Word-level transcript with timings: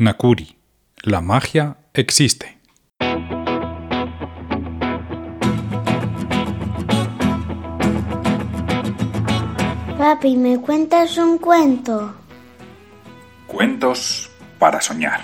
Nakuri. 0.00 0.56
La 1.02 1.20
magia 1.20 1.76
existe. 1.92 2.56
Papi, 9.98 10.36
¿me 10.36 10.60
cuentas 10.60 11.18
un 11.18 11.38
cuento? 11.38 12.14
Cuentos 13.48 14.30
para 14.60 14.80
soñar. 14.80 15.22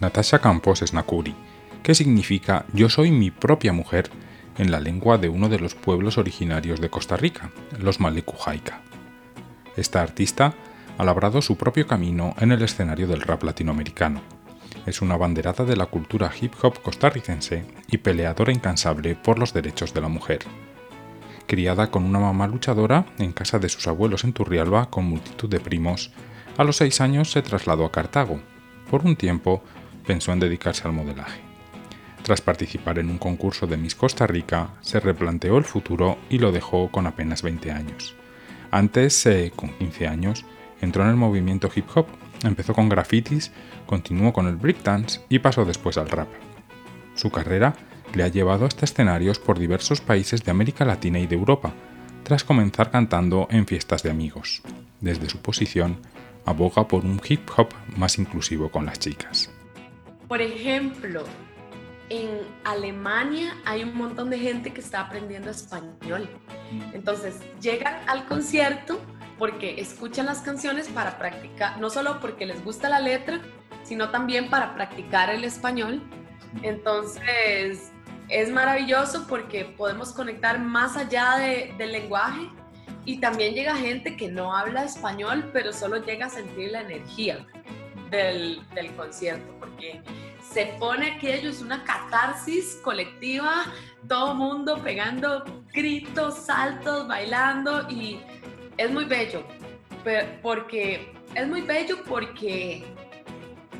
Natasha 0.00 0.38
Campos 0.38 0.80
es 0.80 0.94
Nakuri, 0.94 1.34
que 1.82 1.94
significa 1.94 2.64
yo 2.72 2.88
soy 2.88 3.10
mi 3.10 3.30
propia 3.30 3.74
mujer 3.74 4.08
en 4.56 4.70
la 4.70 4.80
lengua 4.80 5.18
de 5.18 5.28
uno 5.28 5.50
de 5.50 5.58
los 5.58 5.74
pueblos 5.74 6.16
originarios 6.16 6.80
de 6.80 6.88
Costa 6.88 7.18
Rica, 7.18 7.50
los 7.78 8.00
Malekujaica. 8.00 8.80
Esta 9.76 10.00
artista 10.00 10.54
ha 10.96 11.04
labrado 11.04 11.42
su 11.42 11.56
propio 11.56 11.86
camino 11.86 12.34
en 12.38 12.52
el 12.52 12.62
escenario 12.62 13.06
del 13.06 13.22
rap 13.22 13.42
latinoamericano. 13.42 14.20
Es 14.86 15.02
una 15.02 15.16
banderada 15.16 15.64
de 15.64 15.76
la 15.76 15.86
cultura 15.86 16.30
hip 16.40 16.52
hop 16.62 16.82
costarricense 16.82 17.64
y 17.88 17.98
peleadora 17.98 18.52
incansable 18.52 19.14
por 19.14 19.38
los 19.38 19.52
derechos 19.52 19.94
de 19.94 20.00
la 20.00 20.08
mujer. 20.08 20.40
Criada 21.46 21.90
con 21.90 22.04
una 22.04 22.20
mamá 22.20 22.46
luchadora 22.46 23.06
en 23.18 23.32
casa 23.32 23.58
de 23.58 23.68
sus 23.68 23.86
abuelos 23.86 24.24
en 24.24 24.32
Turrialba 24.32 24.90
con 24.90 25.04
multitud 25.04 25.48
de 25.48 25.60
primos, 25.60 26.10
a 26.56 26.64
los 26.64 26.76
seis 26.76 27.00
años 27.00 27.30
se 27.32 27.42
trasladó 27.42 27.84
a 27.84 27.92
Cartago. 27.92 28.40
Por 28.90 29.04
un 29.04 29.16
tiempo 29.16 29.62
pensó 30.06 30.32
en 30.32 30.40
dedicarse 30.40 30.86
al 30.86 30.92
modelaje. 30.92 31.40
Tras 32.22 32.40
participar 32.40 32.98
en 32.98 33.10
un 33.10 33.18
concurso 33.18 33.66
de 33.66 33.76
Miss 33.76 33.94
Costa 33.94 34.26
Rica, 34.26 34.70
se 34.80 35.00
replanteó 35.00 35.58
el 35.58 35.64
futuro 35.64 36.16
y 36.30 36.38
lo 36.38 36.52
dejó 36.52 36.90
con 36.90 37.06
apenas 37.06 37.42
20 37.42 37.70
años. 37.70 38.14
Antes, 38.70 39.26
eh, 39.26 39.52
con 39.54 39.70
15 39.70 40.08
años, 40.08 40.46
entró 40.80 41.02
en 41.04 41.10
el 41.10 41.16
movimiento 41.16 41.70
hip 41.74 41.86
hop, 41.94 42.06
empezó 42.44 42.74
con 42.74 42.88
grafitis, 42.88 43.52
continuó 43.86 44.32
con 44.32 44.46
el 44.46 44.56
breakdance 44.56 45.20
y 45.28 45.38
pasó 45.38 45.64
después 45.64 45.96
al 45.98 46.08
rap. 46.08 46.28
Su 47.14 47.30
carrera 47.30 47.74
le 48.14 48.22
ha 48.22 48.28
llevado 48.28 48.66
hasta 48.66 48.84
escenarios 48.84 49.38
por 49.38 49.58
diversos 49.58 50.00
países 50.00 50.44
de 50.44 50.50
América 50.50 50.84
Latina 50.84 51.18
y 51.18 51.26
de 51.26 51.36
Europa, 51.36 51.72
tras 52.22 52.44
comenzar 52.44 52.90
cantando 52.90 53.48
en 53.50 53.66
fiestas 53.66 54.02
de 54.02 54.10
amigos. 54.10 54.62
Desde 55.00 55.28
su 55.28 55.38
posición, 55.40 55.98
aboga 56.46 56.88
por 56.88 57.04
un 57.04 57.20
hip 57.26 57.48
hop 57.56 57.68
más 57.96 58.18
inclusivo 58.18 58.70
con 58.70 58.86
las 58.86 58.98
chicas. 58.98 59.50
Por 60.28 60.40
ejemplo, 60.40 61.24
en 62.10 62.40
Alemania 62.64 63.56
hay 63.64 63.82
un 63.82 63.96
montón 63.96 64.30
de 64.30 64.38
gente 64.38 64.72
que 64.72 64.80
está 64.80 65.00
aprendiendo 65.00 65.50
español. 65.50 66.28
Entonces, 66.92 67.40
llegan 67.60 67.96
al 68.06 68.26
concierto 68.26 69.00
porque 69.38 69.80
escuchan 69.80 70.26
las 70.26 70.40
canciones 70.40 70.88
para 70.88 71.18
practicar, 71.18 71.80
no 71.80 71.90
solo 71.90 72.20
porque 72.20 72.46
les 72.46 72.64
gusta 72.64 72.88
la 72.88 73.00
letra, 73.00 73.40
sino 73.82 74.10
también 74.10 74.48
para 74.48 74.74
practicar 74.74 75.30
el 75.30 75.44
español. 75.44 76.02
Entonces, 76.62 77.92
es 78.28 78.50
maravilloso 78.50 79.26
porque 79.28 79.64
podemos 79.64 80.12
conectar 80.12 80.58
más 80.58 80.96
allá 80.96 81.36
del 81.76 81.92
lenguaje 81.92 82.48
y 83.04 83.18
también 83.18 83.54
llega 83.54 83.76
gente 83.76 84.16
que 84.16 84.28
no 84.28 84.56
habla 84.56 84.84
español, 84.84 85.50
pero 85.52 85.72
solo 85.72 86.02
llega 86.02 86.26
a 86.26 86.30
sentir 86.30 86.70
la 86.72 86.80
energía 86.80 87.46
del, 88.10 88.62
del 88.74 88.94
concierto, 88.94 89.54
porque 89.58 90.00
se 90.40 90.66
pone 90.78 91.12
aquello, 91.12 91.50
es 91.50 91.60
una 91.60 91.84
catarsis 91.84 92.78
colectiva, 92.82 93.64
todo 94.08 94.34
mundo 94.34 94.80
pegando 94.82 95.44
gritos, 95.72 96.46
saltos, 96.46 97.08
bailando 97.08 97.86
y 97.90 98.20
es 98.76 98.90
muy 98.90 99.04
bello, 99.04 99.44
porque 100.42 101.12
es 101.34 101.48
muy 101.48 101.62
bello 101.62 102.02
porque 102.04 102.84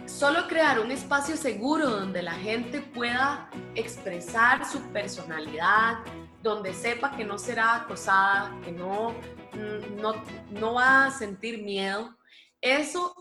solo 0.07 0.47
crear 0.47 0.81
un 0.81 0.91
espacio 0.91 1.37
seguro 1.37 1.89
donde 1.89 2.23
la 2.23 2.35
gente 2.35 2.81
pueda 2.81 3.51
expresar 3.75 4.65
su 4.65 4.81
personalidad, 4.93 5.99
donde 6.43 6.73
sepa 6.75 7.17
que 7.17 7.25
no 7.25 7.39
será 7.39 7.77
acosada, 7.77 8.59
que 8.63 8.73
no, 8.73 9.11
mm, 9.53 10.01
no, 10.01 10.15
no 10.51 10.75
va 10.75 11.07
a 11.07 11.11
sentir 11.11 11.63
miedo, 11.63 12.17
eso 12.61 13.15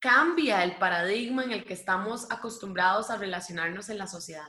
cambia 0.00 0.62
el 0.62 0.76
paradigma 0.76 1.44
en 1.44 1.52
el 1.52 1.64
que 1.64 1.74
estamos 1.74 2.30
acostumbrados 2.30 3.10
a 3.10 3.16
relacionarnos 3.16 3.88
en 3.88 3.98
la 3.98 4.06
sociedad. 4.06 4.48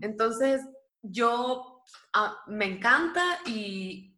Entonces, 0.00 0.62
yo 1.02 1.82
ah, 2.12 2.36
me 2.46 2.64
encanta 2.64 3.38
y, 3.46 4.09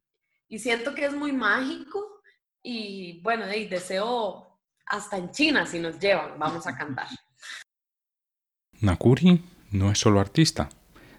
y 0.53 0.59
siento 0.59 0.95
que 0.95 1.07
es 1.07 1.15
muy 1.15 1.33
mágico 1.33 2.21
y 2.63 3.23
bueno, 3.23 3.51
y 3.55 3.67
deseo 3.69 4.59
hasta 4.85 5.17
en 5.17 5.31
China 5.31 5.65
si 5.65 5.79
nos 5.79 5.99
llevan, 5.99 6.39
vamos 6.39 6.67
a 6.67 6.77
cantar. 6.77 7.07
Nakuri 8.83 9.43
no 9.71 9.91
es 9.91 9.99
solo 9.99 10.21
artista, 10.21 10.69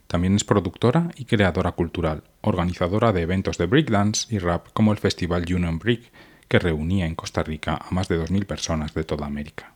también 0.05 0.35
es 0.35 0.43
productora 0.43 1.09
y 1.15 1.25
creadora 1.25 1.71
cultural, 1.71 2.23
organizadora 2.41 3.11
de 3.11 3.23
eventos 3.23 3.57
de 3.57 3.65
breakdance 3.65 4.27
y 4.29 4.37
rap 4.37 4.67
como 4.71 4.91
el 4.91 4.99
festival 4.99 5.51
Union 5.51 5.79
Break, 5.79 6.11
que 6.47 6.59
reunía 6.59 7.07
en 7.07 7.15
Costa 7.15 7.41
Rica 7.41 7.79
a 7.83 7.89
más 7.89 8.07
de 8.09 8.19
2.000 8.19 8.45
personas 8.45 8.93
de 8.93 9.03
toda 9.03 9.25
América. 9.25 9.73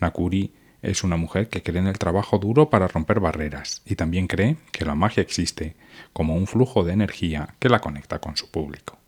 Nakuri 0.00 0.52
es 0.84 1.02
una 1.02 1.16
mujer 1.16 1.48
que 1.48 1.62
cree 1.62 1.80
en 1.80 1.86
el 1.86 1.98
trabajo 1.98 2.38
duro 2.38 2.70
para 2.70 2.88
romper 2.88 3.20
barreras 3.20 3.82
y 3.86 3.96
también 3.96 4.26
cree 4.26 4.56
que 4.70 4.84
la 4.84 4.94
magia 4.94 5.22
existe 5.22 5.74
como 6.12 6.36
un 6.36 6.46
flujo 6.46 6.84
de 6.84 6.92
energía 6.92 7.54
que 7.58 7.68
la 7.68 7.80
conecta 7.80 8.18
con 8.20 8.36
su 8.36 8.50
público. 8.50 8.98